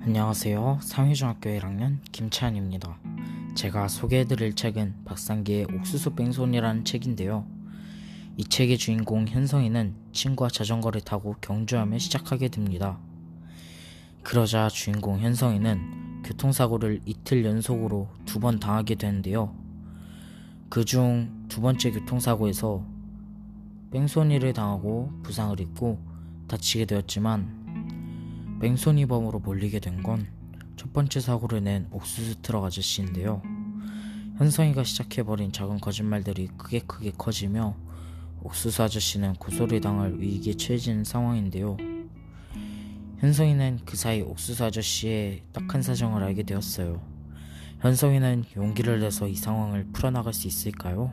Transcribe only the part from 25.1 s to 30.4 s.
부상을 입고 다치게 되었지만 뺑소니범으로 몰리게 된 건